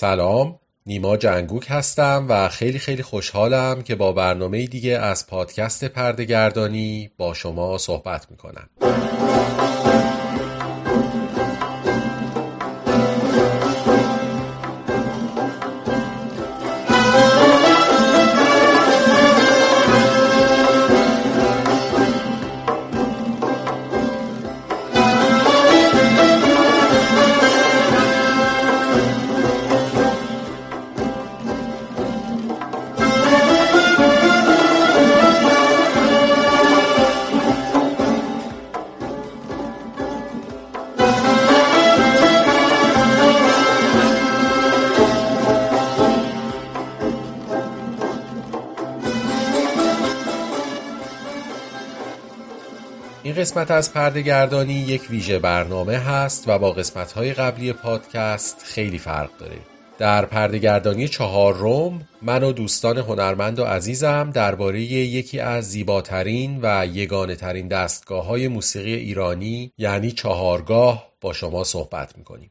[0.00, 7.10] سلام نیما جنگوک هستم و خیلی خیلی خوشحالم که با برنامه دیگه از پادکست پردگردانی
[7.18, 8.68] با شما صحبت می‌کنم.
[53.60, 59.30] قسمت از پردهگردانی یک ویژه برنامه هست و با قسمت های قبلی پادکست خیلی فرق
[59.38, 59.56] داره.
[59.98, 66.86] در پردهگردانی چهار روم من و دوستان هنرمند و عزیزم درباره یکی از زیباترین و
[66.86, 72.50] یگانه ترین دستگاه های موسیقی ایرانی یعنی چهارگاه با شما صحبت می‌کنیم.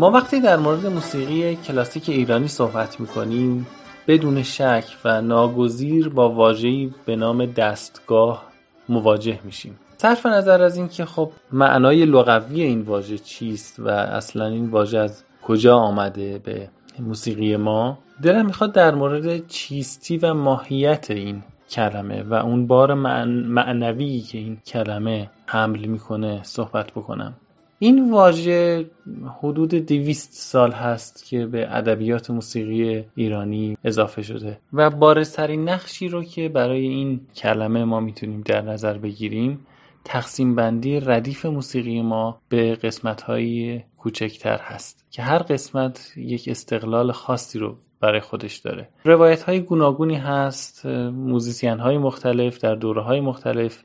[0.00, 3.66] ما وقتی در مورد موسیقی کلاسیک ایرانی صحبت می‌کنیم
[4.08, 8.44] بدون شک و ناگزیر با واژه‌ای به نام دستگاه
[8.88, 9.78] مواجه میشیم.
[9.96, 15.24] صرف نظر از اینکه خب معنای لغوی این واژه چیست و اصلا این واژه از
[15.42, 16.68] کجا آمده به
[17.00, 24.20] موسیقی ما دلم می‌خواد در مورد چیستی و ماهیت این کلمه و اون بار معنوی
[24.20, 27.34] که این کلمه حمل می‌کنه صحبت بکنم.
[27.78, 28.90] این واژه
[29.38, 36.24] حدود دویست سال هست که به ادبیات موسیقی ایرانی اضافه شده و بارزترین نقشی رو
[36.24, 39.66] که برای این کلمه ما می‌تونیم در نظر بگیریم
[40.04, 47.12] تقسیم بندی ردیف موسیقی ما به قسمت های کوچکتر هست که هر قسمت یک استقلال
[47.12, 48.88] خاصی رو برای خودش داره.
[49.04, 53.82] روایت های گوناگونی هست موزیسین های مختلف در دوره های مختلف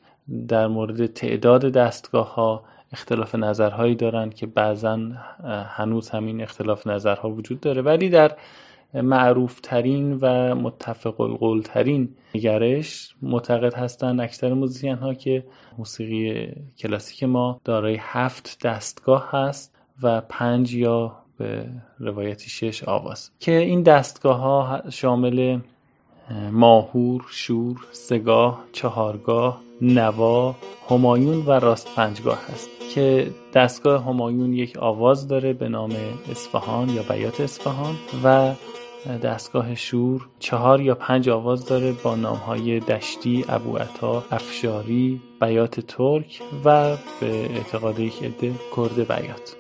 [0.47, 4.99] در مورد تعداد دستگاه ها اختلاف نظرهایی دارند که بعضا
[5.67, 7.81] هنوز همین اختلاف نظرها وجود داره.
[7.81, 8.31] ولی در
[8.93, 15.43] معروف ترین و متفق القول ترین نگرش معتقد هستند اکثر موزیسین ها که
[15.77, 21.65] موسیقی کلاسیک ما دارای هفت دستگاه هست و پنج یا به
[21.99, 23.31] روایتی شش آواز.
[23.39, 25.59] که این دستگاه ها شامل
[26.51, 30.55] ماهور، شور، سگاه، چهارگاه، نوا،
[30.89, 35.91] همایون و راست پنجگاه هست که دستگاه همایون یک آواز داره به نام
[36.31, 38.53] اصفهان یا بیات اصفهان و
[39.23, 45.79] دستگاه شور چهار یا پنج آواز داره با نام های دشتی، ابو عطا، افشاری، بیات
[45.79, 49.55] ترک و به اعتقاد یک عده کرد بیات.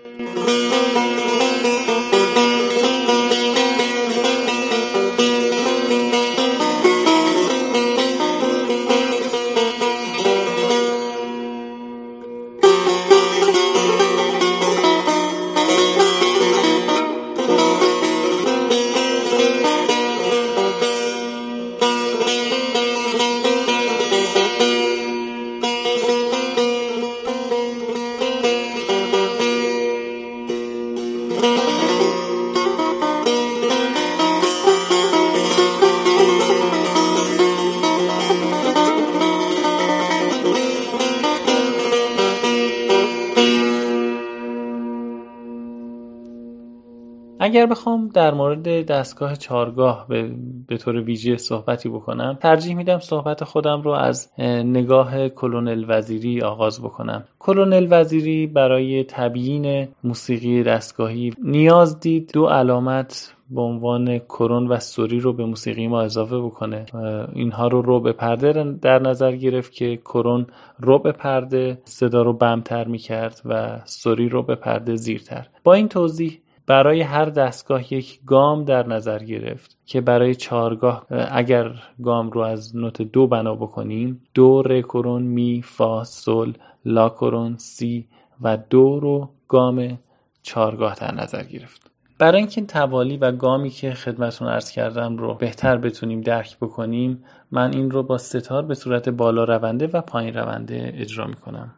[48.23, 50.31] در مورد دستگاه چارگاه به,
[50.67, 52.37] به طور ویژه صحبتی بکنم.
[52.41, 54.31] ترجیح میدم صحبت خودم رو از
[54.77, 57.23] نگاه کلونل وزیری آغاز بکنم.
[57.39, 65.19] کلونل وزیری برای تبیین موسیقی دستگاهی نیاز دید دو علامت به عنوان کرون و سوری
[65.19, 66.85] رو به موسیقی ما اضافه بکنه.
[67.33, 70.47] اینها رو رو به پرده در نظر گرفت که کرون
[70.79, 75.47] رو به پرده صدا رو بمتر می‌کرد و سوری رو به پرده زیرتر.
[75.63, 81.71] با این توضیح برای هر دستگاه یک گام در نظر گرفت که برای چهارگاه اگر
[82.03, 86.51] گام رو از نوت دو بنا بکنیم دو ر کرون می فا سل
[86.85, 88.07] لا کرون سی
[88.41, 89.99] و دو رو گام
[90.43, 91.91] چهارگاه در نظر گرفت.
[92.17, 97.73] برای اینکه توالی و گامی که خدمتون ارز کردم رو بهتر بتونیم درک بکنیم من
[97.73, 101.71] این رو با ستار به صورت بالا رونده و پایین رونده اجرا می‌کنم.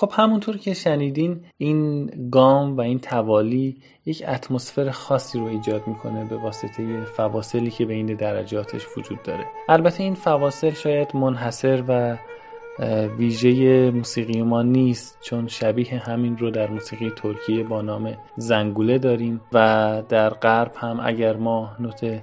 [0.00, 3.76] خب همونطور که شنیدین این گام و این توالی
[4.06, 9.46] یک اتمسفر خاصی رو ایجاد می‌کنه به واسطه فواصلی که بین درجاتش وجود داره.
[9.68, 12.16] البته این فواصل شاید منحصر و
[13.18, 19.40] ویژه موسیقی ما نیست چون شبیه همین رو در موسیقی ترکیه با نام زنگوله داریم
[19.52, 22.22] و در غرب هم اگر ما نوت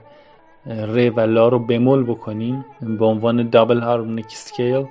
[0.68, 2.66] ر و لا رو بمول بکنیم
[3.00, 4.86] به عنوان دابل هارمونیک سکیل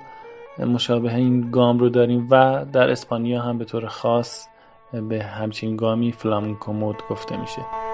[0.59, 4.47] مشابه این گام رو داریم و در اسپانیا هم به طور خاص
[5.09, 7.86] به همچین گامی فلامنکو مود گفته میشه.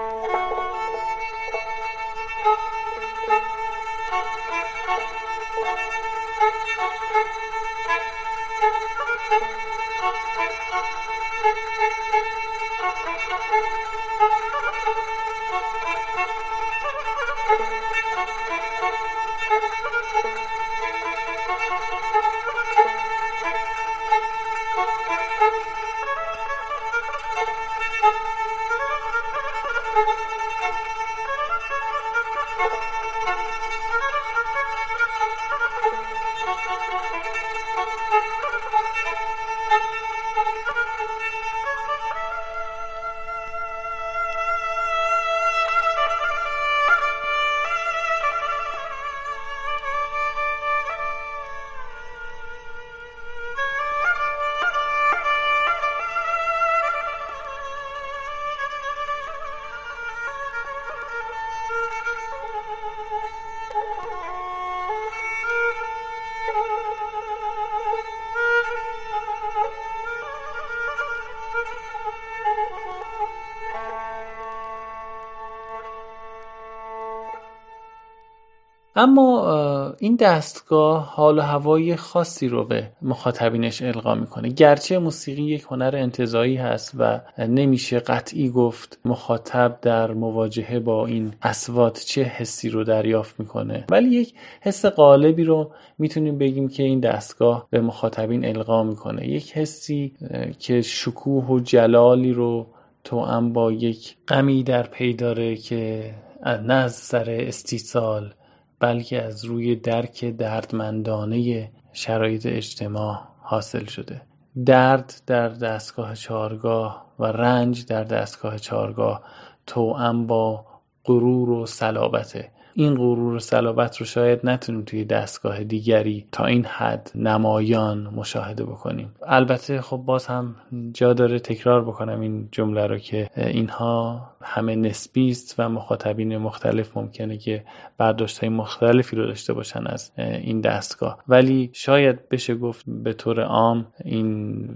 [79.04, 84.50] اما این دستگاه حال و هوای خاصی رو به مخاطبینش القا می‌کنه.
[84.50, 91.34] گرچه موسیقی یک هنر انتظایی هست و نمیشه قطعی گفت مخاطب در مواجهه با این
[91.42, 93.86] اسوات چه حسی رو دریافت می‌کنه.
[93.92, 99.28] ولی یک حس غالبی رو می‌تونیم بگیم که این دستگاه به مخاطبین القا می‌کنه.
[99.28, 100.14] یک حسی
[100.60, 102.68] که شکوه و جلالی رو
[103.12, 106.14] هم با یک غمی در پی داره که
[106.46, 108.34] نه از سر استیصال
[108.80, 114.22] بلکه از روی درک دردمندانه شرایط اجتماع حاصل شده.
[114.66, 119.24] درد در دستگاه چارگاه و رنج در دستگاه چارگاه
[119.68, 120.66] توأم با
[121.06, 122.52] غرور و صلابته.
[122.74, 128.64] این غرور و صلابت رو شاید نتونیم توی دستگاه دیگری تا این حد نمایان مشاهده
[128.64, 129.16] بکنیم.
[129.28, 130.56] البته خب باز هم
[130.94, 136.98] جا داره تکرار بکنم این جمله رو که اینها همه نسبی است و مخاطبین مختلف
[136.98, 137.64] ممکنه که
[137.98, 141.24] برداشت های مختلفی رو داشته باشن از این دستگاه.
[141.28, 144.70] ولی شاید بشه گفت به طور عام این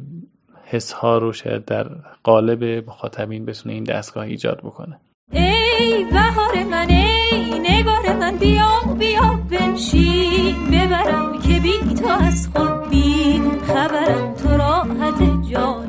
[0.65, 1.87] حس ها رو شاید در
[2.23, 4.99] قالب مخاطبین بتونه این دستگاه ایجاد بکنه.
[5.31, 8.69] ای بهار من ای نگار من بیا
[8.99, 10.71] بیا بنشین.
[10.71, 15.87] ببرم که بی تو از خود بی خبرم تو راحت جان.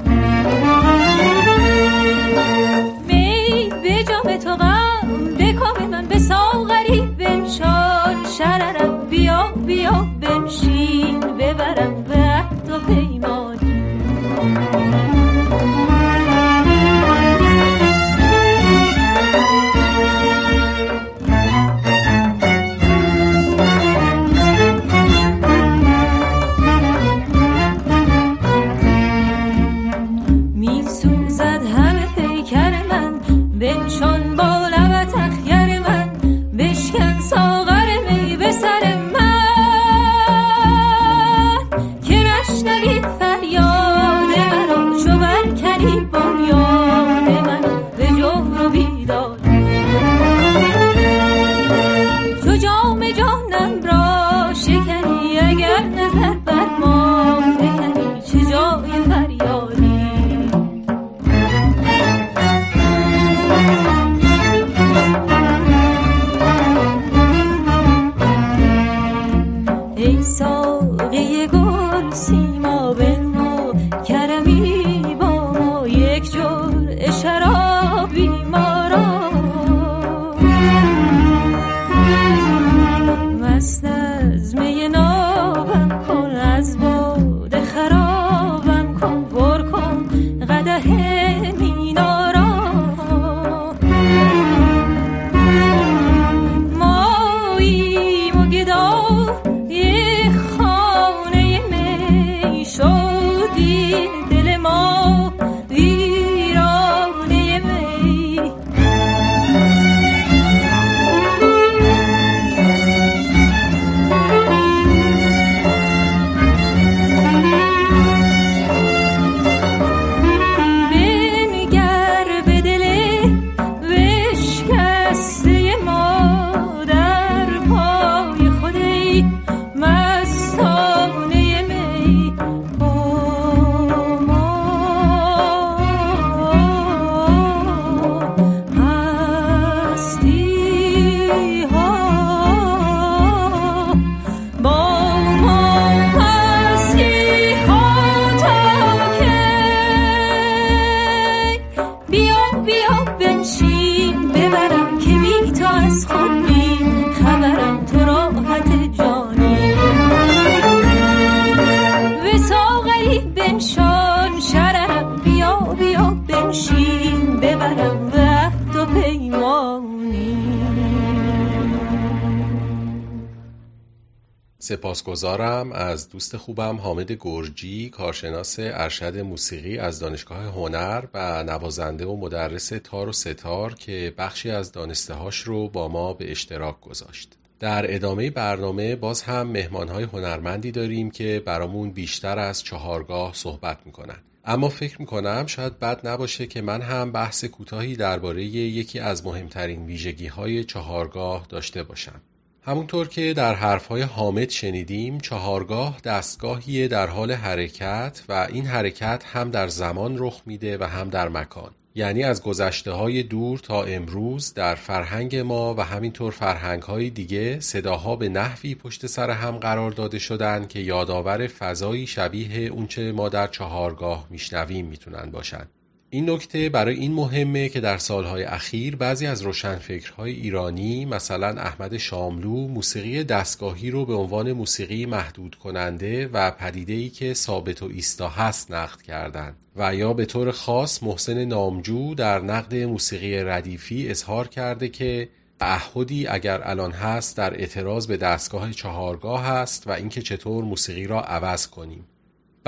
[174.68, 182.16] سپاسگزارم از دوست خوبم حامد گرجی کارشناس ارشد موسیقی از دانشگاه هنر و نوازنده و
[182.16, 187.36] مدرس تار و ستار که بخشی از دانسته هاش رو با ما به اشتراک گذاشت.
[187.60, 194.18] در ادامه برنامه باز هم مهمانهای هنرمندی داریم که برامون بیشتر از چهارگاه صحبت می‌کنن.
[194.44, 199.86] اما فکر می‌کنم شاید بد نباشه که من هم بحث کوتاهی درباره یکی از مهمترین
[199.86, 202.20] ویژگی های چهارگاه داشته باشم.
[202.62, 209.50] همونطور که در حرفهای حامد شنیدیم چهارگاه دستگاهیه در حال حرکت و این حرکت هم
[209.50, 211.70] در زمان رخ میده و هم در مکان.
[211.94, 217.60] یعنی از گذشته های دور تا امروز در فرهنگ ما و همینطور فرهنگ های دیگه
[217.60, 223.28] صداها به نحوی پشت سر هم قرار داده شدن که یادآور فضایی شبیه اونچه ما
[223.28, 225.66] در چهارگاه میشنویم می‌تونن باشن.
[226.10, 231.96] این نکته برای این مهمه که در سالهای اخیر بعضی از روشنفکرهای ایرانی مثلا احمد
[231.96, 238.28] شاملو موسیقی دستگاهی رو به عنوان موسیقی محدود کننده و پدیده‌ای که ثابت و ایستا
[238.28, 244.48] هست نقد کردند و یا به طور خاص محسن نامجو در نقد موسیقی ردیفی اظهار
[244.48, 245.28] کرده که
[245.60, 251.20] تعهدی اگر الان هست در اعتراض به دستگاه چهارگاه هست و اینکه چطور موسیقی را
[251.20, 252.04] عوض کنیم.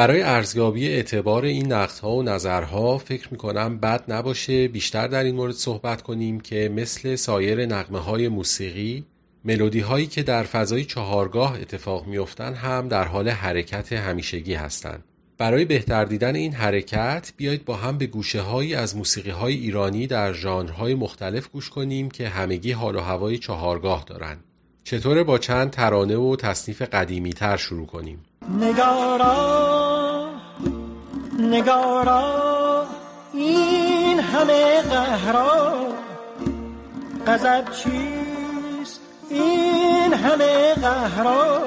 [0.01, 5.55] برای ارزیابی اعتبار این نقدها و نظرها فکر می‌کنم بد نباشه بیشتر در این مورد
[5.55, 9.05] صحبت کنیم که مثل سایر نقمه های موسیقی
[9.45, 15.05] ملودی هایی که در فضای چهارگاه اتفاق میافتند هم در حال حرکت همیشگی هستند.
[15.39, 20.07] برای بهتر دیدن این حرکت بیایید با هم به گوشه هایی از موسیقی های ایرانی
[20.07, 24.45] در ژانرهای مختلف گوش کنیم که همگی حال و هوای چهارگاه دارند.
[24.85, 30.31] چطور با چند ترانه و تصنیف قدیمی تر شروع کنیم؟ نگارا
[31.39, 32.87] نگارا
[33.33, 35.73] این همه قهرا.
[37.27, 41.63] غضب چیست؟ این همه قهرا.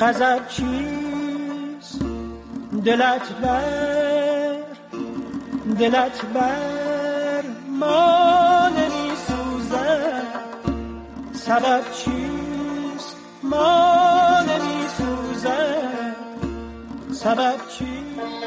[0.00, 2.00] غضب چیست؟
[2.84, 4.50] دلت بر
[5.78, 7.42] دلت بر
[7.80, 10.26] ما نمی سوزد
[11.32, 16.16] سبب چیست؟ ما نمی سوزد
[17.12, 18.39] سبب چیست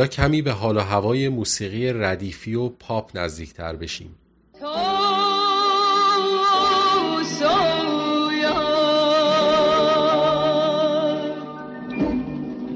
[0.00, 4.16] حالا کمی به حال و هوای موسیقی ردیفی و پاپ نزدیکتر بشیم.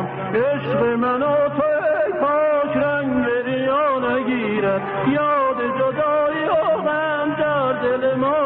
[0.00, 1.62] خموشم عشق من و تو
[2.20, 4.82] پاک رنگ ریا نگیرد
[5.12, 8.39] یاد جدایی و غم در دل ما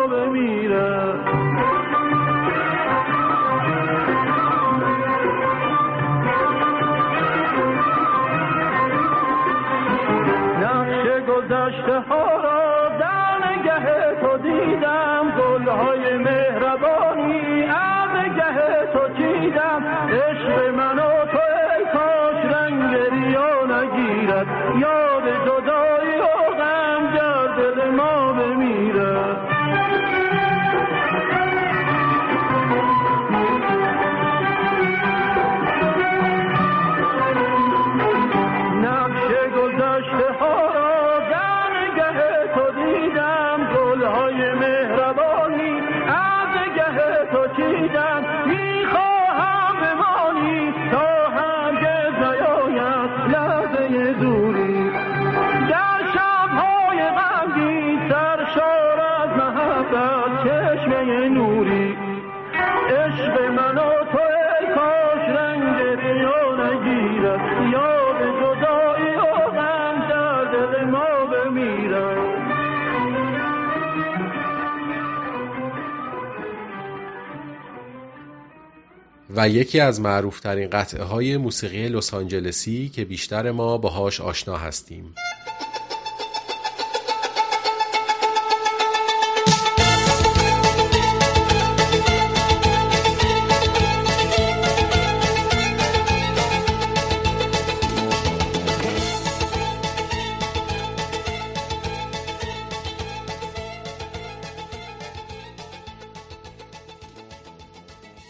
[79.36, 85.14] و یکی از معروفترین قطعه های موسیقی لس آنجلسی که بیشتر ما باهاش آشنا هستیم.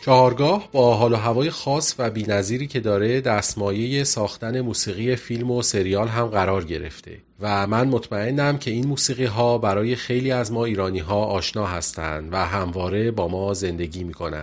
[0.04, 5.62] چهارگاه با حال و هوای خاص و بینظیری که داره دستمایه ساختن موسیقی فیلم و
[5.62, 10.64] سریال هم قرار گرفته و من مطمئنم که این موسیقی ها برای خیلی از ما
[10.64, 14.40] ایرانی ها آشنا هستند و همواره با ما زندگی آیه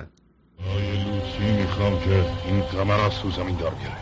[0.94, 3.98] لوسی می‌خوام که این قمر از تو زمین دار بیاره.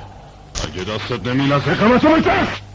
[0.64, 2.69] اگه دستت نمیلزه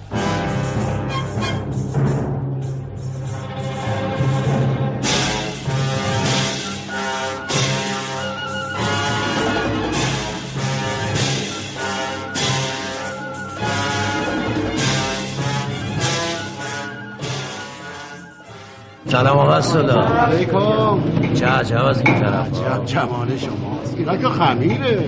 [19.14, 20.98] سلام آقا سلام علیکم.
[21.34, 25.04] چه عجب از این طرف عجب جمال شماست اینا که خمیره.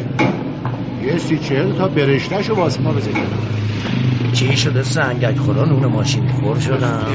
[1.02, 3.16] یه سی چهل تا برشتشو واسه ما بذاری
[4.32, 7.06] چی شده سنگک خورا؟ نون ماشین خور شدم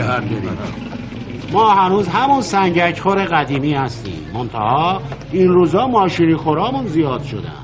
[1.51, 4.31] ما هنوز همون سنگک خور قدیمی هستیم.
[4.33, 5.01] منتها
[5.31, 7.60] این روزا ماشینی خورامون زیاد شدن.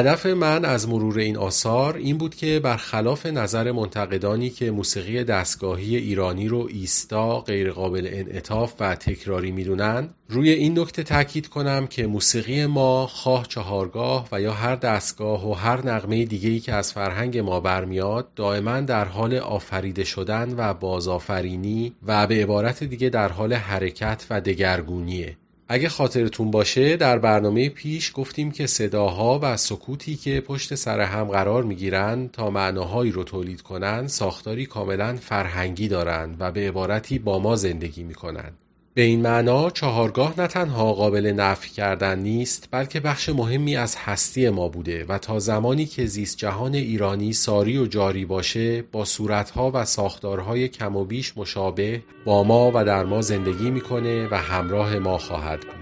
[0.00, 5.96] هدف من از مرور این آثار این بود که برخلاف نظر منتقدانی که موسیقی دستگاهی
[5.96, 12.66] ایرانی رو ایستا، غیرقابل انعطاف و تکراری می‌دونن روی این نکته تاکید کنم که موسیقی
[12.66, 17.60] ما خواه چهارگاه و یا هر دستگاه و هر نغمه دیگه‌ای که از فرهنگ ما
[17.60, 24.26] برمیاد دائما در حال آفریده شدن و بازآفرینی و به عبارت دیگه در حال حرکت
[24.30, 25.36] و دگرگونیه.
[25.72, 31.24] اگه خاطرتون باشه در برنامه پیش گفتیم که صداها و سکوتی که پشت سر هم
[31.24, 37.38] قرار می‌گیرن تا معناهایی رو تولید کنن ساختاری کاملا فرهنگی دارند و به عبارتی با
[37.38, 38.52] ما زندگی می‌کنن.
[39.00, 44.48] به این معنا چهارگاه نه تنها قابل نفی کردن نیست بلکه بخش مهمی از هستی
[44.48, 49.70] ما بوده و تا زمانی که زیست جهان ایرانی ساری و جاری باشه با صورتها
[49.74, 54.98] و ساختارهای کم و بیش مشابه با ما و در ما زندگی می‌کنه و همراه
[54.98, 55.79] ما خواهد بود.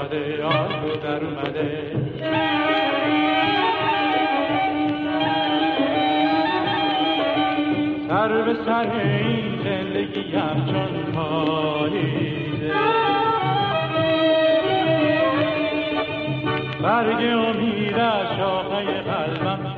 [0.00, 1.92] اومده آرزو در اومده.
[8.08, 12.74] سر به سر این زندگی چون پاییزه.
[16.82, 19.76] برگ امید از شاخه قلبم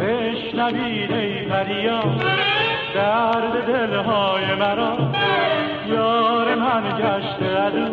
[0.00, 2.59] بشنوید ای فریاد.
[2.94, 4.96] درد دلهای مرا.
[5.86, 7.86] یار من گشته عدو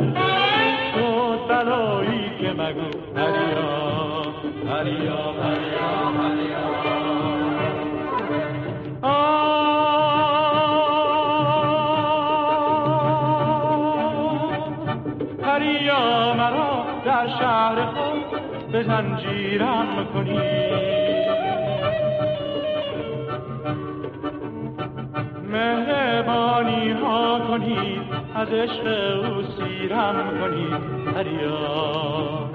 [0.96, 2.90] شد بلایی که مگو.
[3.16, 3.98] پریا
[4.68, 5.98] پریا پریا
[15.42, 21.17] پریا مرا در شهر خود به زنجیرم کنید
[27.58, 28.02] کنید
[28.36, 28.88] از عشق
[29.26, 30.74] او سیرم کنید
[31.18, 32.50] هریا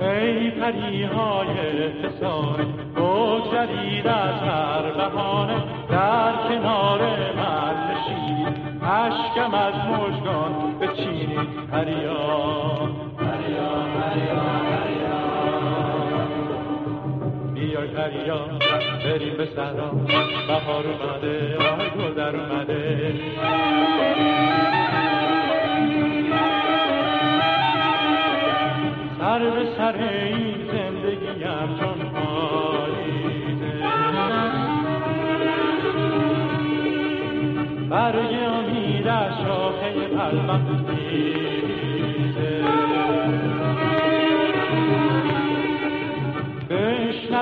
[0.00, 2.64] ای پری های فسانه
[2.96, 7.00] بگذرید از هر بهانه در کنار
[7.36, 12.16] من نشینید اشکم از مژگان بچینید هریا
[13.18, 15.22] هریا هریا هریا
[17.54, 18.61] بیای پریا
[19.12, 19.90] بریم به سرا
[20.48, 23.14] بهار اومده آه گل در اومده.
[29.18, 33.72] سر به سر این زندگیم چون پاییزه
[37.90, 41.71] برگ امید از شاخه قلبم میریزه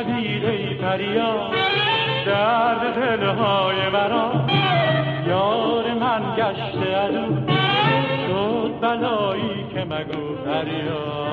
[0.01, 1.55] بشنوید ای فریاد
[2.27, 4.47] درد دلهای مرا.
[5.27, 7.47] یار من گشته عدو
[8.27, 11.31] شد بلایی که مگو فریاد.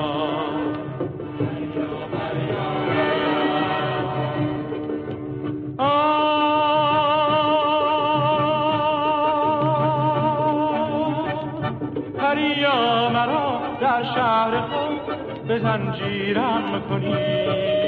[12.18, 17.87] پریا مرا در شهر خود به زنجیرم کنید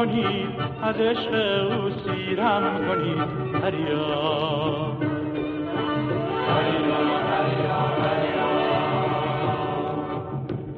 [0.00, 0.48] کنید
[0.82, 1.32] از عشق
[1.70, 3.18] او سیرم کنید
[3.64, 4.96] هریا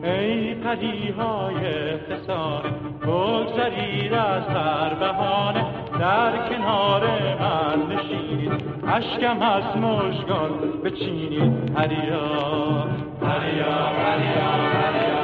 [0.05, 2.71] ای پدی های فسانه
[3.03, 5.65] بگذرید از هر بهانه
[6.01, 7.03] در کنار
[7.41, 8.53] من نشینید
[8.89, 10.51] اشکم از مژگان
[10.85, 12.87] بچینید هریا
[13.23, 15.22] هریا هریا هریا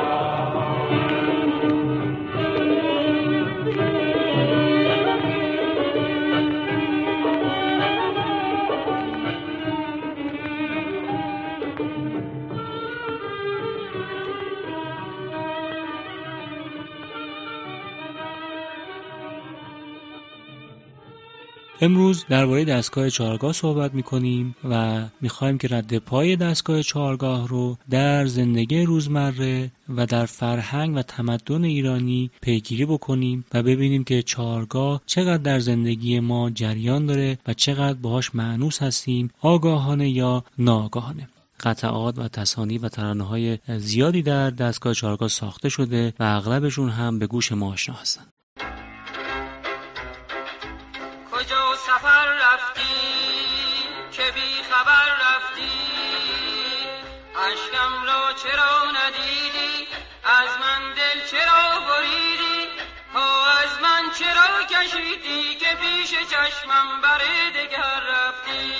[21.80, 28.26] امروز درباره دستگاه چهارگاه صحبت می‌کنیم و می‌خوایم که رد پای دستگاه چهارگاه رو در
[28.26, 35.42] زندگی روزمره و در فرهنگ و تمدن ایرانی پیگیری بکنیم و ببینیم که چهارگاه چقدر
[35.42, 41.28] در زندگی ما جریان داره و چقدر باهاش معنوس هستیم آگاهانه یا ناآگاهانه.
[41.60, 47.18] قطعات و تصانی و ترانه های زیادی در دستگاه چهارگاه ساخته شده و اغلبشون هم
[47.18, 48.22] به گوش ما آشنا هستن.
[54.34, 55.70] بی خبر رفتی؟
[57.36, 59.88] اشکم را چرا ندیدی؟
[60.24, 62.68] از من دل چرا بریدی؟
[63.14, 67.18] ها از من چرا کشیدی که پیش چشمم بر
[67.54, 68.74] دگر رفتی؟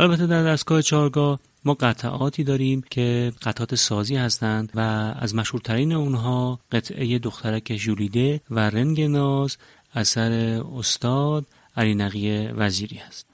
[0.00, 4.80] البته در دستگاه چارگاه ما قطعاتی داریم که قطعات سازی هستند و
[5.20, 9.56] از مشهورترین اونها قطعه دخترک ژولیده و رنگ ناز
[9.94, 11.46] اثر استاد
[11.76, 13.26] علی نقی وزیری است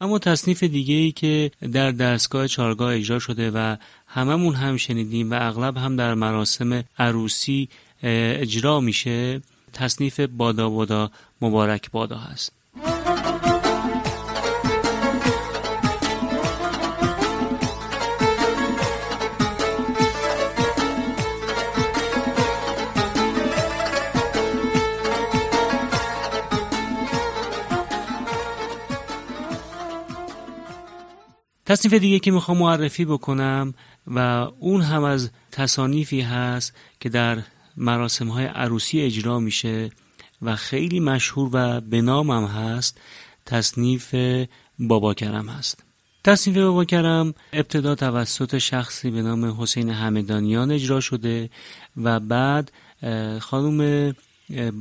[0.00, 5.36] اما تصنیف دیگه ای که در دستگاه چارگاه اجرا شده و هممون هم شنیدیم و
[5.40, 7.68] اغلب هم در مراسم عروسی
[8.02, 9.40] اجرا میشه
[9.72, 12.57] تصنیف بادا بادا مبارک بادا هست
[31.68, 33.74] تصنیف دیگه که می‌خوام معرفی بکنم
[34.06, 34.18] و
[34.58, 37.38] اون هم از تصانیفی هست که در
[37.76, 39.90] مراسم های عروسی اجرا میشه
[40.42, 43.00] و خیلی مشهور و به نامم هست
[43.46, 44.14] تصنیف
[44.78, 45.84] بابا کرم هست.
[46.24, 51.50] تصنیف بابا کرم ابتدا توسط شخصی به نام حسین همدانیان اجرا شده
[51.96, 52.72] و بعد
[53.40, 54.12] خانم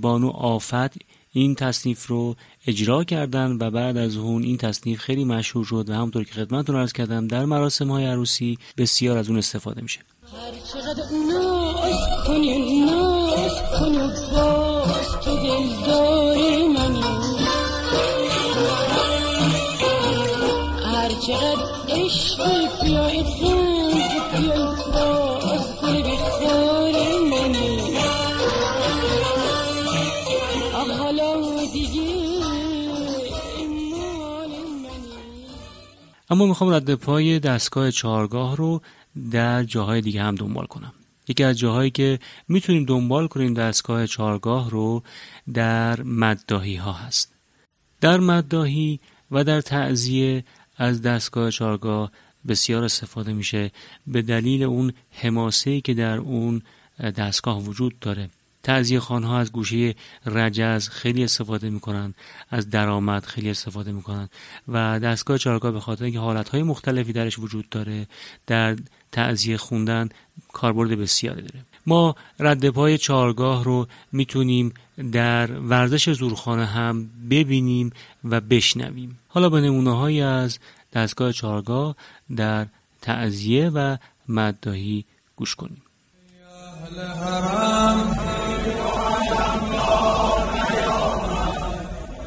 [0.02, 0.97] بانو آفت
[1.31, 2.35] این تصنیف رو
[2.67, 6.75] اجرا کردن و بعد از اون این تصنیف خیلی مشهور شد و همونطور که خدمتتون
[6.75, 9.99] عرض کردم در مراسم های عروسی بسیار از اون استفاده میشه.
[10.33, 10.51] هر
[21.21, 21.67] چقدر
[36.29, 38.81] اما می‌خوام رد پای دستگاه چهارگاه رو
[39.31, 40.93] در جاهای دیگه هم دنبال کنم.
[41.27, 45.03] یکی از جاهایی که می‌تونیم دنبال کنیم دستگاه چهارگاه رو
[45.53, 47.33] در مدداهی ها هست.
[48.01, 48.99] در مدداهی
[49.31, 50.43] و در تعذیه
[50.77, 52.11] از دستگاه چهارگاه
[52.47, 53.71] بسیار استفاده میشه
[54.07, 56.61] به دلیل اون حماسه که در اون
[56.99, 58.29] دستگاه وجود داره.
[58.67, 62.13] تعذیه خانها از گوشه رجز خیلی استفاده می‌کنن
[62.49, 64.30] از درآمد خیلی استفاده می‌کنن
[64.67, 68.08] و دستگاه چهارگاه به خاطر اینکه حالتهای مختلفی درش وجود داره
[68.47, 68.75] در
[69.12, 70.10] تعذیه خوندن
[70.53, 71.65] کاربرد بسیاری داره.
[71.86, 74.73] ما رد پای چهارگاه رو می‌تونیم
[75.12, 77.91] در ورزش زورخانه هم ببینیم
[78.23, 79.19] و بشنویم.
[79.27, 80.60] حالا به نمونه از
[80.93, 81.95] دستگاه چهارگاه
[82.36, 82.65] در
[83.01, 85.82] تعذیه و مدداهی گوش کنیم.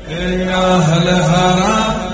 [0.09, 2.10] ای اهل حرم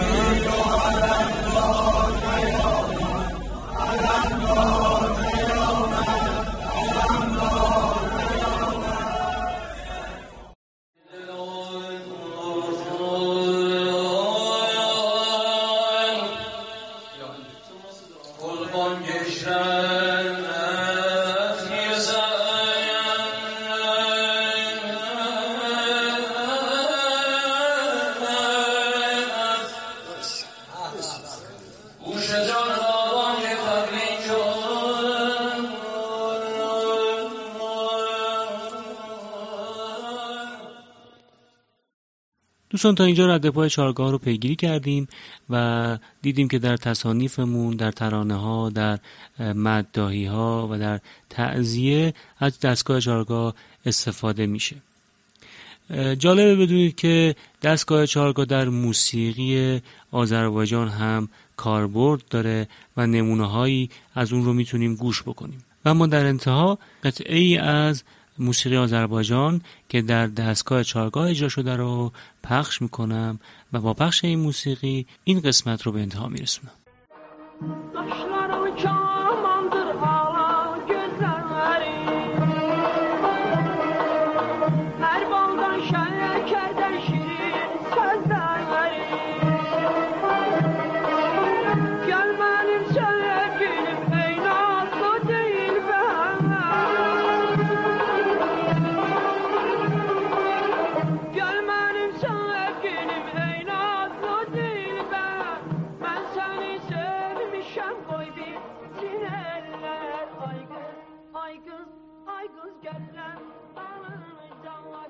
[42.77, 45.09] دوستان تا اینجا رد پای چارگاه رو پیگیری کردیم
[45.51, 48.99] و دیدیم که در تصانیفمون در ترانه ها در
[49.39, 53.55] مدداهی ها و در تعذیه از دستگاه چارگاه
[53.87, 54.77] استفاده میشه.
[56.19, 64.33] جالبه بدونید که دستگاه چارگاه در موسیقی آذربایجان هم کاربرد داره و نمونه هایی از
[64.33, 65.65] اون رو می‌تونیم گوش بکنیم.
[65.85, 68.03] و ما در انتها قطعه ای از
[68.39, 73.41] موسیقی آذربایجان که در دستگاه چارگاه اجرا شده رو پخش می‌کنم
[73.73, 76.73] و با پخش این موسیقی این قسمت رو به انتها میرسونم.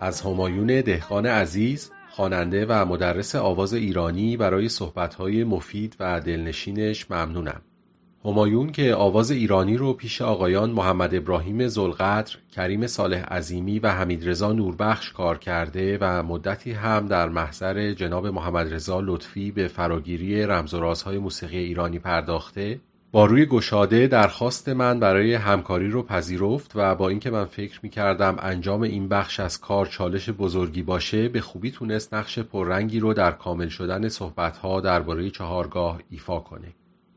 [0.01, 7.61] از همایون دهقان عزیز خواننده و مدرس آواز ایرانی برای صحبت‌های مفید و دلنشینش ممنونم.
[8.25, 14.53] همایون که آواز ایرانی رو پیش آقایان محمد ابراهیم زلقدر، کریم صالح عظیمی و حمیدرضا
[14.53, 20.75] نوربخش کار کرده و مدتی هم در محضر جناب محمد رضا لطفی به فراگیری رمز
[20.75, 22.81] و رازهای موسیقی ایرانی پرداخته
[23.13, 27.89] با روی گشاده درخواست من برای همکاری رو پذیرفت و با اینکه من فکر می
[27.89, 33.15] کردم انجام این بخش از کار چالش بزرگی باشه به خوبی تونست نقش پررنگی رو
[33.15, 36.75] در کامل شدن صحبتها درباره چهارگاه ایفا کنه.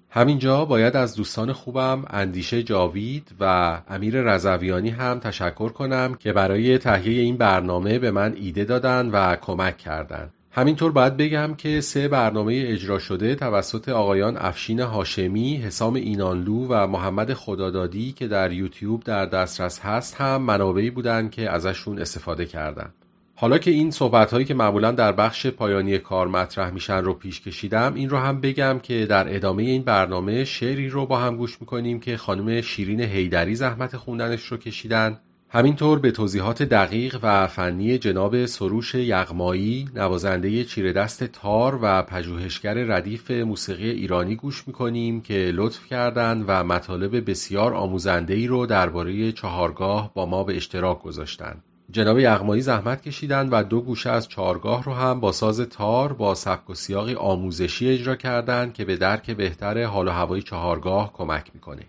[0.09, 6.77] همینجا باید از دوستان خوبم اندیشه جاوید و امیر رضویانی هم تشکر کنم که برای
[6.77, 10.33] تهیه این برنامه به من ایده دادن و کمک کردند.
[10.51, 16.87] همینطور باید بگم که سه برنامه اجرا شده توسط آقایان افشین هاشمی، حسام اینانلو و
[16.87, 22.93] محمد خدادادی که در یوتیوب در دسترس هست هم منابعی بودن که ازشون استفاده کردم.
[23.35, 27.41] حالا که این صحبت هایی که معمولا در بخش پایانی کار مطرح میشن رو پیش
[27.41, 31.61] کشیدم این رو هم بگم که در ادامه این برنامه شعری رو با هم گوش
[31.61, 35.19] می‌کنیم که خانم شیرین هیدری زحمت خوندنش رو کشیدن
[35.51, 43.31] همینطور به توضیحات دقیق و فنی جناب سروش یغمایی نوازنده چیردست تار و پژوهشگر ردیف
[43.31, 50.11] موسیقی ایرانی گوش می‌کنیم که لطف کردند و مطالب بسیار آموزنده ای رو درباره چهارگاه
[50.13, 51.63] با ما به اشتراک گذاشتند.
[51.91, 56.35] جناب یغمایی زحمت کشیدند و دو گوشه از چهارگاه رو هم با ساز تار با
[56.35, 61.51] سبک و سیاقی آموزشی اجرا کردند که به درک بهتر حال و هوای چهارگاه کمک
[61.53, 61.83] می‌کنه.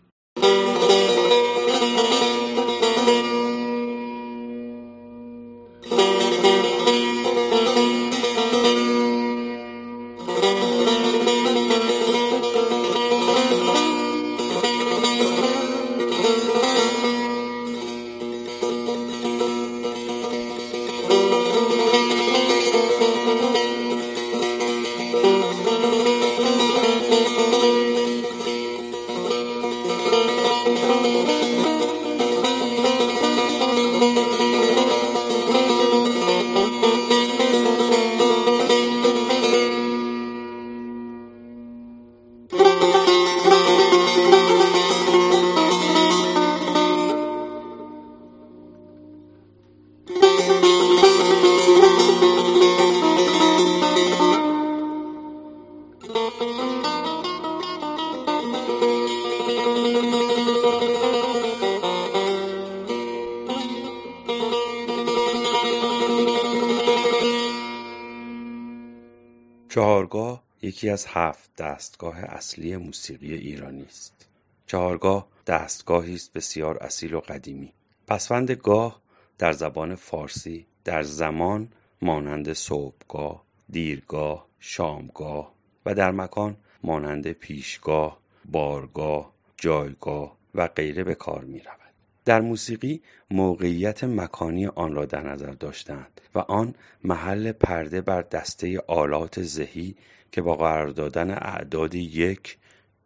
[69.70, 74.26] چهارگاه یکی از هفت دستگاه اصلی موسیقی ایرانی است.
[74.66, 77.72] چهارگاه دستگاهی است بسیار اصیل و قدیمی.
[78.06, 79.00] پسوند گاه
[79.38, 81.68] در زبان فارسی در زمان
[82.02, 85.54] مانند صبحگاه، دیرگاه، شامگاه
[85.86, 91.79] و در مکان مانند پیشگاه، بارگاه، جایگاه و غیره به کار می رود.
[92.24, 98.80] در موسیقی موقعیت مکانی آن را در نظر داشتند و آن محل پرده بر دسته
[98.86, 99.96] آلات ذهی
[100.32, 102.58] که با قرار دادن اعداد یک،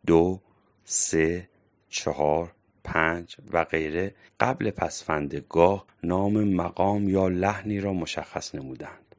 [0.07, 0.41] دو،
[0.85, 1.49] سه،
[1.89, 2.53] چهار،
[2.85, 9.15] پنج و غیره قبل پسفندگاه نام مقام یا لحنی را مشخص نمودند.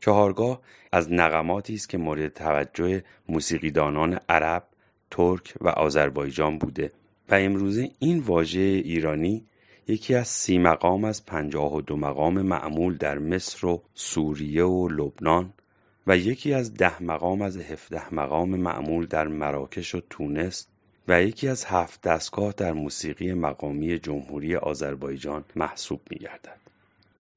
[0.00, 0.60] چهارگاه
[0.92, 4.64] از نغماتی است که مورد توجه موسیقیدانان عرب،
[5.10, 6.92] ترک و آذربایجان بوده
[7.30, 9.44] و امروزه این واژه ایرانی
[9.88, 14.88] یکی از سی مقام از پنجاه و دو مقام معمول در مصر و سوریه و
[14.88, 15.52] لبنان
[16.06, 20.66] و یکی از ده مقام از هفده مقام معمول در مراکش و تونس
[21.08, 26.58] و یکی از هفت دستگاه در موسیقی مقامی جمهوری آذربایجان محسوب می گردد.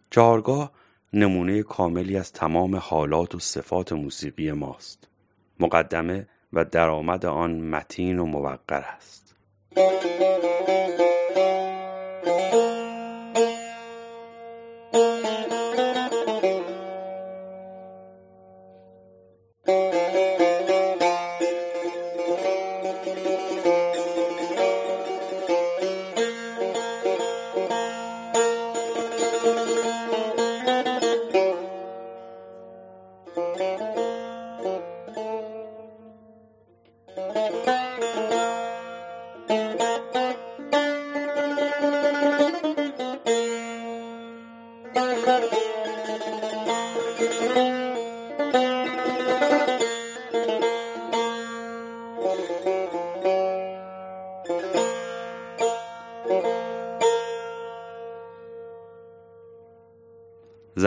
[0.09, 0.71] چهارگاه
[1.13, 5.07] نمونه کاملی از تمام حالات و صفات موسیقی ماست.
[5.59, 9.20] مقدمه و درآمد آن متین و موقر است
[9.76, 10.03] Thank
[12.53, 12.70] you.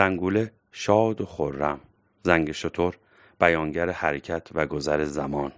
[0.04, 1.80] زنگوله شاد و خرم.
[2.22, 2.94] زنگ شتر
[3.40, 5.52] بیانگر حرکت و گذر زمان.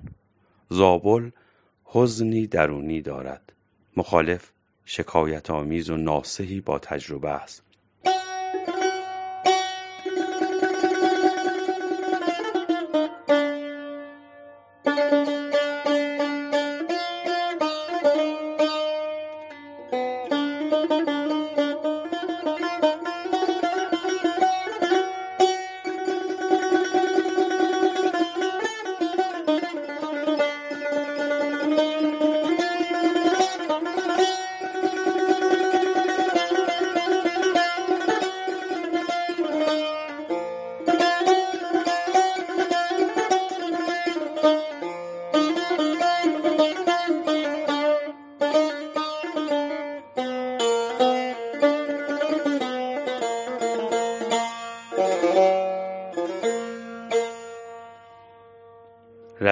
[0.68, 1.30] زابل
[1.84, 3.52] حزنی درونی دارد.
[3.96, 4.50] مخالف
[4.84, 7.62] شکایت آمیز و ناسحی با تجربه است.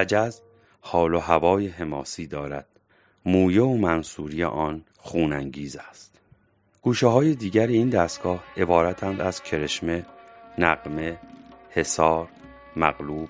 [0.04, 0.40] رجز
[0.80, 2.66] حال و هوای حماسی دارد.
[3.26, 6.20] مویه و منصوری آن خونانگیز است.
[6.82, 10.06] گوشه های دیگر این دستگاه عبارتند از کرشمه،
[10.58, 11.18] نقمه،
[11.70, 12.28] حصار،
[12.76, 13.28] مغلوب،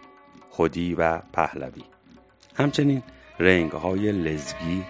[0.50, 1.84] خودی و پهلوی.
[2.54, 3.02] همچنین
[3.38, 4.84] رنگ های لزگی،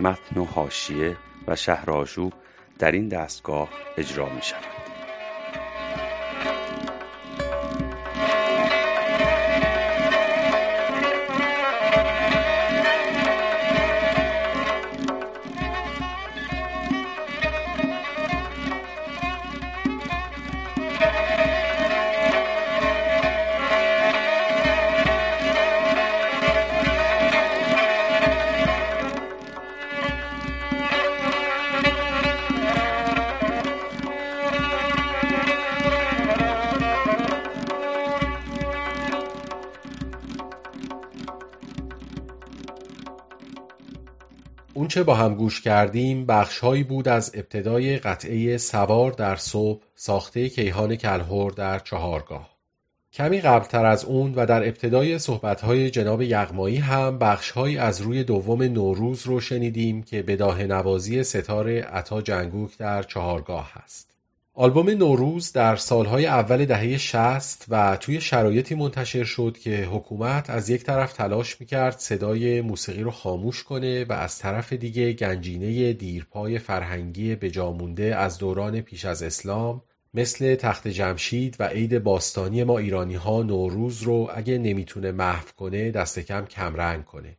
[0.00, 1.16] متن و حاشیه
[1.46, 2.32] و شهرآشوب
[2.78, 4.77] در این دستگاه اجرا می شود.
[44.98, 50.96] اونچه با هم گوش کردیم بخشهایی بود از ابتدای قطعه سوار در صبح ساخته کیهان
[50.96, 52.56] کلهور در چهارگاه.
[53.12, 58.62] کمی قبلتر از اون و در ابتدای صحبتهای جناب یغمایی هم بخشهایی از روی دوم
[58.62, 64.17] نوروز رو شنیدیم که بداه نوازی ستاره عطا جنگوک در چهارگاه هست.
[64.60, 70.70] آلبوم نوروز در سالهای اول دهه شست و توی شرایطی منتشر شد که حکومت از
[70.70, 76.58] یک طرف تلاش می‌کرد صدای موسیقی رو خاموش کنه و از طرف دیگه گنجینه دیرپای
[76.58, 79.82] فرهنگی بجامونده از دوران پیش از اسلام
[80.14, 85.90] مثل تخت جمشید و عید باستانی ما ایرانی ها نوروز رو اگه نمی‌تونه محو کنه
[85.90, 87.36] دست کم کمرنگ کنه.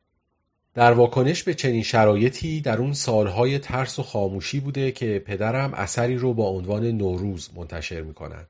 [0.74, 6.16] در واکنش به چنین شرایطی در اون سالهای ترس و خاموشی بوده که پدرم اثری
[6.16, 8.48] رو با عنوان نوروز منتشر می‌کنن.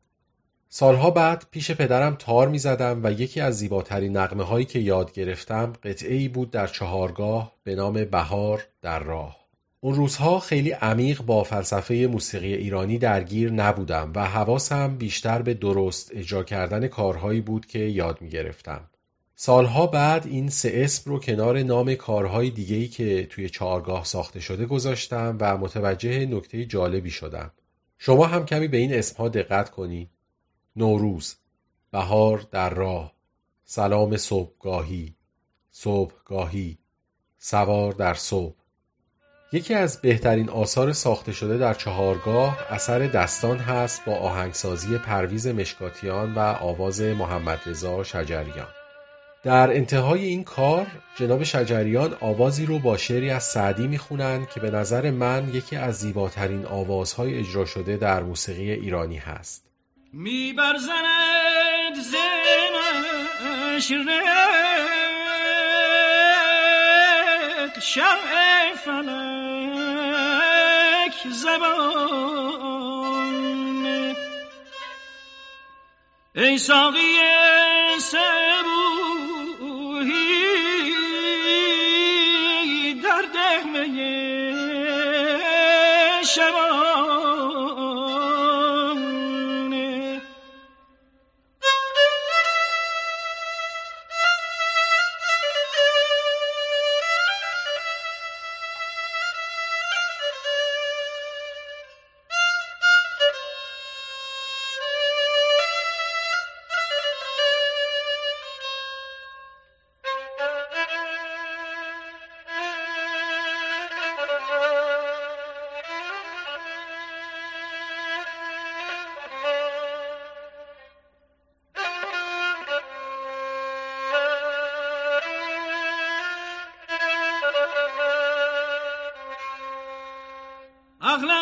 [0.70, 5.74] سالها بعد پیش پدرم تار می‌زدم و یکی از زیباترین نقمه هایی که یاد گرفتم
[5.84, 9.40] قطعه بود در چهارگاه به نام بهار در راه.
[9.82, 16.12] اون روزها خیلی عمیق با فلسفه موسیقی ایرانی درگیر نبودم و حواسم بیشتر به درست
[16.14, 18.82] اجرا کردن کارهایی بود که یاد می گرفتم.
[19.42, 24.66] سالها بعد این سه اسم رو کنار نام کارهای دیگهی که توی چهارگاه ساخته شده
[24.66, 27.52] گذاشتم و متوجه نکته جالبی شدم.
[27.98, 30.10] شما هم کمی به این اسمها دقت کنید.
[30.76, 31.36] نوروز،
[31.92, 33.14] بهار در راه،
[33.66, 35.16] سلام صبحگاهی،
[35.72, 36.78] صبحگاهی،
[37.38, 38.56] سوار در صبح.
[39.54, 46.36] یکی از بهترین آثار ساخته شده در چهارگاه اثر دستان هست با آهنگسازی پرویز مشکاتیان
[46.36, 48.79] و آواز محمد رضا شجریان.
[49.44, 54.72] در انتهای این کار جناب شجریان آوازی رو با شعری از سعدی می‌خونند که به
[54.72, 59.66] نظر من یکی از زیباترین آوازهای اجرا شده در موسیقی ایرانی هست.
[60.14, 63.92] میبرزند زنش
[67.82, 70.14] شمع فلک
[71.32, 72.20] زبان.
[76.36, 77.18] ای ساقی
[78.00, 78.89] سبوهی
[86.39, 86.88] شبانه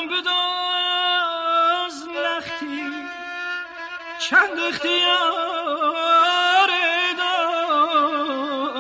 [0.08, 2.84] بداز لختی
[4.30, 6.70] چند اختیار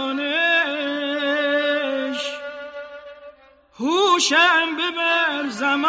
[0.07, 0.31] دانش.
[3.79, 5.87] هوشم ببر زمانی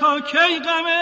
[0.00, 0.95] تا کی غم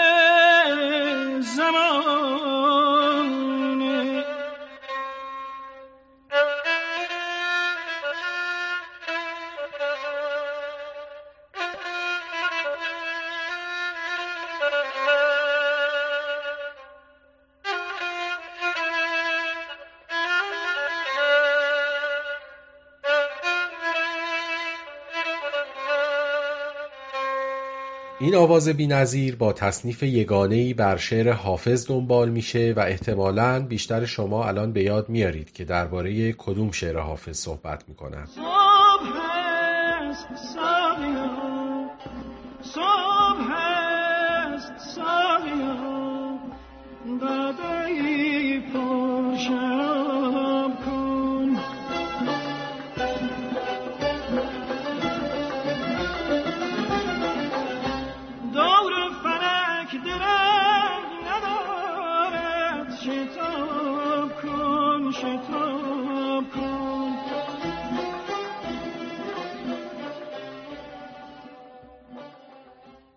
[28.25, 34.45] این آواز بینظیر با تصنیف یگانه‌ای بر شعر حافظ دنبال میشه و احتمالاً بیشتر شما
[34.45, 38.27] الان به یاد میارید که درباره کدوم شعر حافظ صحبت می‌کنم.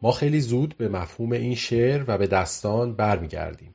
[0.03, 3.75] ما خیلی زود به مفهوم این شعر و به دستان برمیگردیم.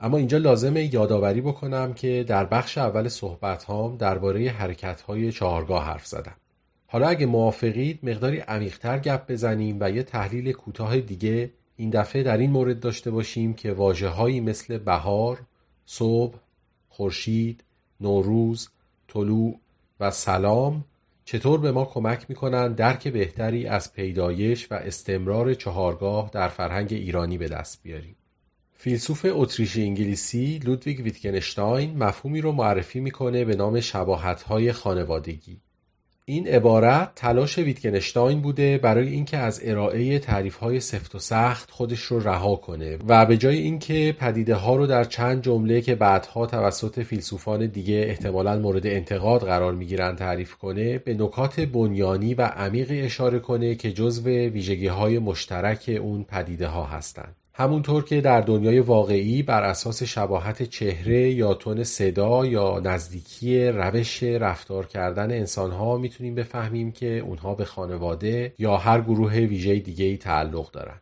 [0.00, 5.84] اما اینجا لازمه یادآوری بکنم که در بخش اول صحبت هام درباره حرکت های چهارگاه
[5.84, 6.34] حرف زدم.
[6.86, 12.36] حالا اگه موافقید مقداری عمیقتر گپ بزنیم و یه تحلیل کوتاه دیگه این دفعه در
[12.36, 15.38] این مورد داشته باشیم که واژه‌هایی مثل بهار،
[15.86, 16.38] صبح،
[16.88, 17.64] خورشید،
[18.00, 18.68] نوروز،
[19.08, 19.58] طلوع
[20.00, 20.84] و سلام
[21.24, 27.38] چطور به ما کمک می‌کنن درک بهتری از پیدایش و استمرار چهارگاه در فرهنگ ایرانی
[27.38, 28.16] به دست بیاریم.
[28.72, 35.60] فیلسوف اتریشی انگلیسی لودویگ ویتگنشتاین مفهومی رو معرفی می‌کنه به نام شباهت‌های خانوادگی.
[36.26, 42.20] این عبارت تلاش ویتگنشتاین بوده برای اینکه از ارائه تعریف‌های سفت و سخت خودش رو
[42.20, 47.00] رها کنه و به جای اینکه پدیده ها رو در چند جمله که بعدها توسط
[47.00, 53.38] فیلسوفان دیگه احتمالاً مورد انتقاد قرار می‌گیرن تعریف کنه به نکات بنیانی و عمیقی اشاره
[53.38, 57.36] کنه که جزو ویژگی‌های مشترک اون پدیده ها هستند.
[57.56, 64.22] همونطور که در دنیای واقعی بر اساس شباهت چهره یا تون صدا یا نزدیکی روش
[64.22, 70.16] رفتار کردن انسانها می‌تونیم بفهمیم که اونها به خانواده یا هر گروه ویژه دیگه ای
[70.16, 71.00] تعلق دارن.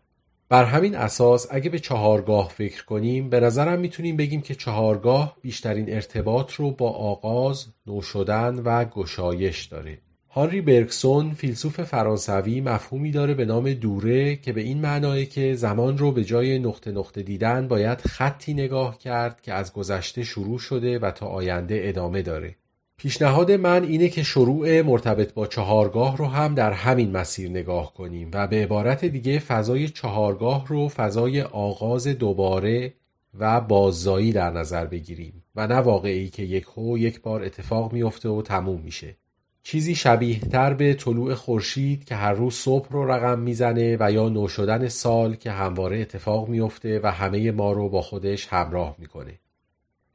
[0.48, 5.94] بر همین اساس اگه به چهارگاه فکر کنیم به نظرم می‌تونیم بگیم که چهارگاه بیشترین
[5.94, 9.98] ارتباط رو با آغاز، نو شدن و گشایش داره.
[10.34, 15.98] هانری برکسون فیلسوف فرانسوی مفهومی داره به نام دوره که به این معناه که زمان
[15.98, 20.98] رو به جای نقطه نقطه دیدن باید خطی نگاه کرد که از گذشته شروع شده
[20.98, 22.54] و تا آینده ادامه داره.
[22.96, 28.30] پیشنهاد من اینه که شروع مرتبط با چهارگاه رو هم در همین مسیر نگاه کنیم
[28.32, 32.92] و به عبارت دیگه فضای چهارگاه رو فضای آغاز دوباره
[33.38, 38.28] و باززایی در نظر بگیریم و نه واقعی که یک هو یک بار اتفاق میفته
[38.28, 39.16] و تموم میشه.
[39.62, 44.28] چیزی شبیه تر به طلوع خورشید که هر روز صبح رو رقم می‌زنه و یا
[44.28, 49.38] نو شدن سال که همواره اتفاق میفته و همه ما رو با خودش همراه می‌کنه.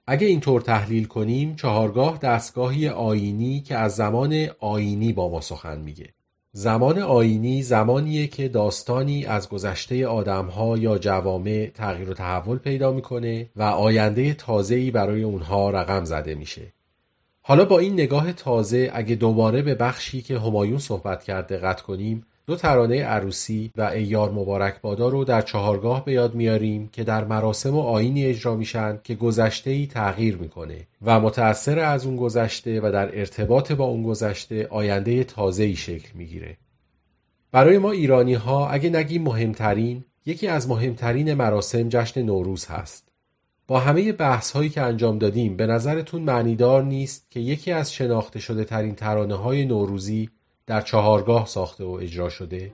[0.07, 6.09] اگه اینطور تحلیل کنیم چهارگاه دستگاهی آینی که از زمان آینی با ما سخن میگه.
[6.51, 13.49] زمان آینی زمانیه که داستانی از گذشته آدمها یا جوامع تغییر و تحول پیدا می‌کنه
[13.55, 16.73] و آینده تازه‌ای برای اونها رقم زده میشه.
[17.47, 22.25] حالا با این نگاه تازه اگه دوباره به بخشی که همایون صحبت کرد دقت کنیم
[22.47, 27.23] دو ترانه عروسی و ایار مبارک بادا رو در چهارگاه به یاد میاریم که در
[27.23, 32.81] مراسم و آینی اجرا میشن که گذشته ای تغییر می‌کنه و متأثر از اون گذشته
[32.81, 36.57] و در ارتباط با اون گذشته آینده تازه ای شکل می‌گیره.
[37.51, 43.07] برای ما ایرانی ها اگه نگیم مهمترین یکی از مهمترین مراسم جشن نوروز هست.
[43.67, 48.39] با همه بحث هایی که انجام دادیم به نظرتون معنیدار نیست که یکی از شناخته
[48.39, 50.29] شده ترین ترانه های نوروزی
[50.65, 52.71] در چهارگاه ساخته و اجرا شده؟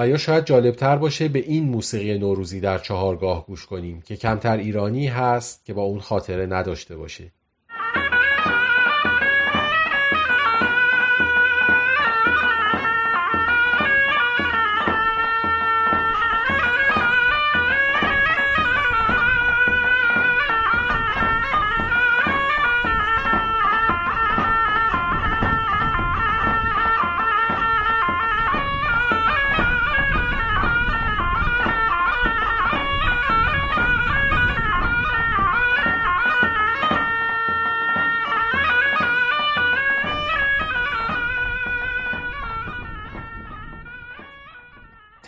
[0.00, 4.56] و یا شاید جالبتر باشه به این موسیقی نوروزی در چهارگاه گوش کنیم که کمتر
[4.56, 7.32] ایرانی هست که با اون خاطره نداشته باشه.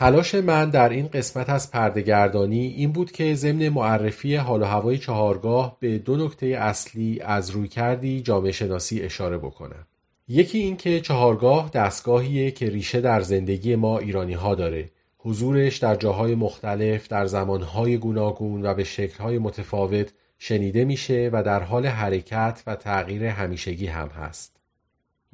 [0.03, 4.99] تلاش من در این قسمت از پردهگردانی این بود که ضمن معرفی حال و هوای
[4.99, 9.87] چهارگاه به دو نکته اصلی از روی کردی جامعه شناسی اشاره بکنم.
[10.29, 14.91] یکی این که چهارگاه دستگاهیه که ریشه در زندگی ما ایرانی ها داره.
[15.19, 21.63] حضورش در جاهای مختلف در زمانهای گوناگون و به شکلهای متفاوت شنیده میشه و در
[21.63, 24.62] حال حرکت و تغییر همیشگی هم هست.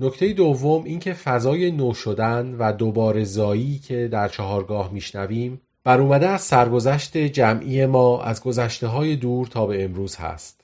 [0.01, 6.29] نکته دوم اینکه فضای نو شدن و دوباره زایی که در چهارگاه میشنویم بر اومده
[6.29, 10.61] از سرگذشت جمعی ما از گذشته های دور تا به امروز هست.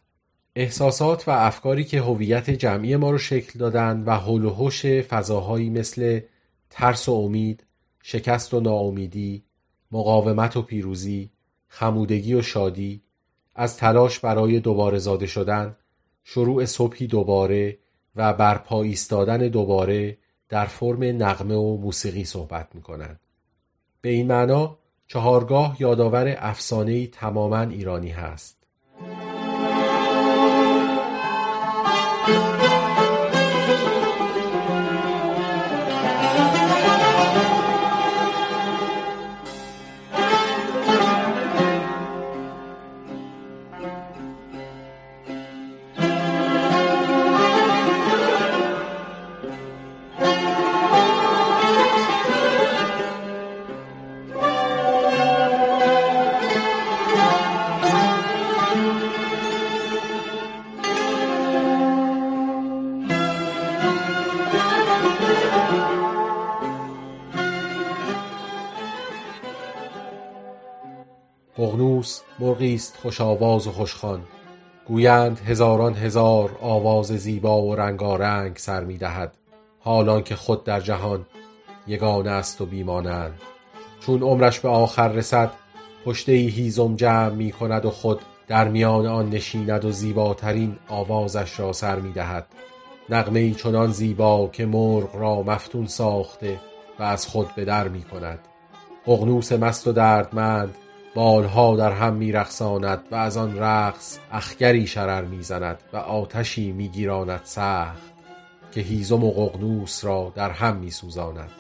[0.57, 5.71] احساسات و افکاری که هویت جمعی ما رو شکل دادن و حول و حوش فضاهایی
[5.71, 6.21] مثل
[6.71, 7.65] ترس و امید،
[8.03, 9.43] شکست و ناامیدی،
[9.93, 11.31] مقاومت و پیروزی،
[11.69, 13.01] خمودگی و شادی،
[13.55, 15.77] از تلاش برای دوباره زاده شدن،
[16.25, 17.79] شروع صبحی دوباره
[18.17, 23.21] و برپا ایستادن دوباره در فرم نغمه و موسیقی صحبت می‌کنند.
[24.01, 28.64] به این معنا چهارگاه یادآور افسانه‌ای تماما ایرانی هست.
[72.55, 74.21] مرغی است خوش آواز و خوشخوان
[74.87, 79.33] گویند هزاران هزار آواز زیبا و رنگارنگ سر می دهد.
[79.81, 81.27] حالان که خود در جهان
[81.87, 83.41] یگانه است و بیمانند.
[84.01, 85.51] چون عمرش به آخر رسد
[86.05, 91.73] پشته هیزم جمع می کند و خود در میان آن نشیند و زیباترین آوازش را
[91.73, 92.47] سر می دهد.
[93.09, 96.61] نغمه ای چنان زیبا که مرغ را مفتون ساخته
[96.99, 98.39] و از خود به در می کند.
[99.07, 100.75] ققنوس مست و دردمند
[101.15, 108.13] بالها در هم میرقصاند و از آن رقص اخگری شرر می‌زند و آتشی میگیراند سخت
[108.73, 111.51] که هیزم و ققنوس را در هم میسوزاند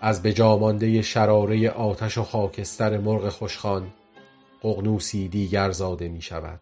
[0.00, 3.86] از بجا مانده شراره آتش و خاکستر مرغ خوشخوان
[4.62, 6.60] ققنوسی دیگر زاده می شود.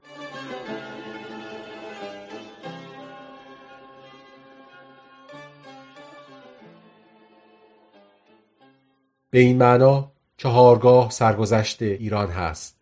[9.31, 12.77] به این معنا چهارگاه سرگذشت ایران هست.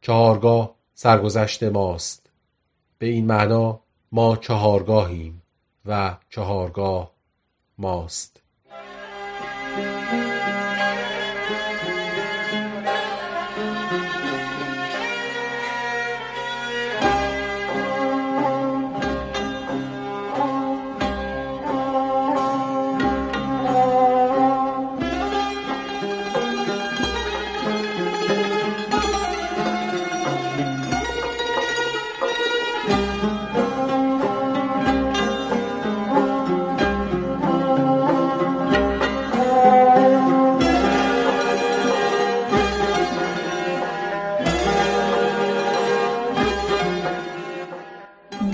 [0.00, 2.30] چهارگاه سرگذشت ماست.
[2.98, 3.80] به این معنا
[4.12, 5.42] ما چهارگاهیم
[5.86, 7.12] و چهارگاه
[7.78, 8.42] ماست.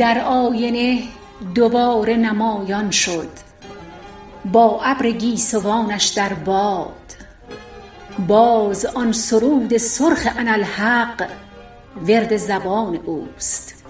[0.02, 1.02] در آینه
[1.54, 3.28] دوباره نمایان شد.
[4.52, 7.12] با ابر گیسوانش در باد.
[8.28, 11.28] باز آن سرود سرخ اناالحق
[12.08, 13.81] ورد زبان اوست.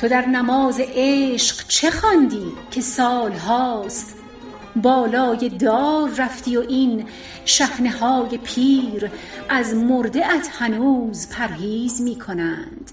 [0.00, 4.16] تو در نماز عشق چه خواندی که سال هاست؟
[4.76, 7.06] بالای دار رفتی و این
[7.44, 9.10] شحنه های پیر
[9.48, 12.90] از مرده ات هنوز پرهیز می کنند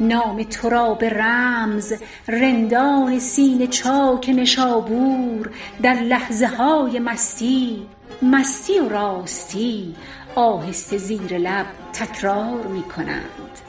[0.00, 1.92] نام تو را به رمز
[2.28, 5.50] رندان سینه چاک نشابور
[5.82, 7.86] در لحظه های مستی
[8.22, 9.94] مستی و راستی
[10.34, 13.65] آهسته زیر لب تکرار می کنند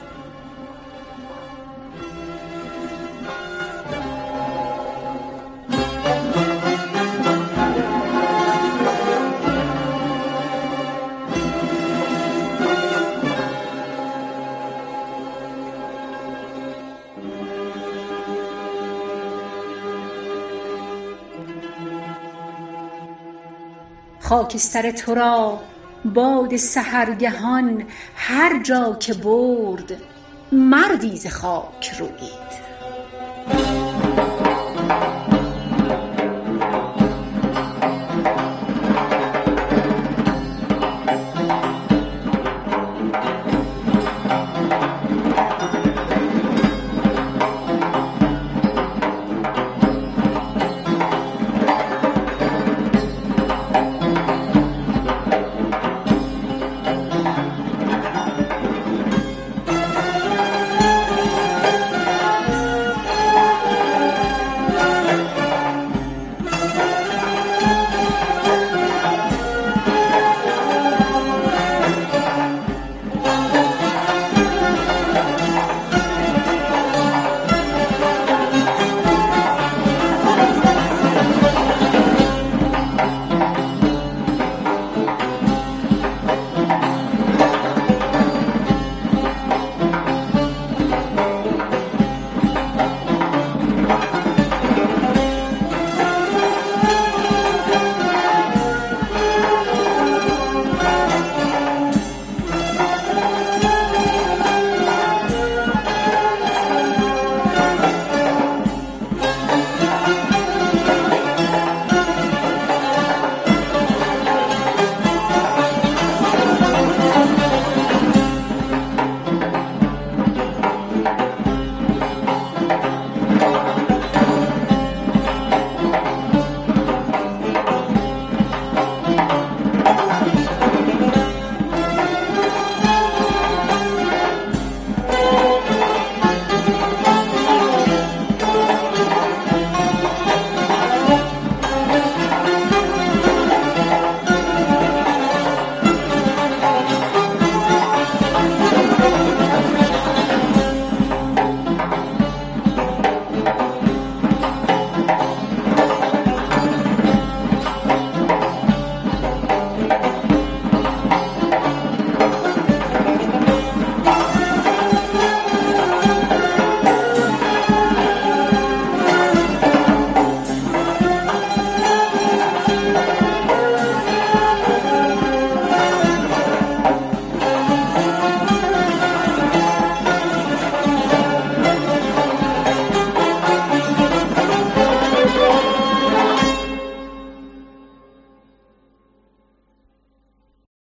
[24.28, 25.60] خاکستر تو را
[26.04, 27.84] باد سحرگهان
[28.16, 29.96] هر جا که برد
[30.52, 32.67] مردی ز خاک رویید